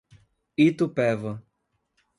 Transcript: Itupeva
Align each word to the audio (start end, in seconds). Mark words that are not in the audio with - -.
Itupeva 0.65 1.31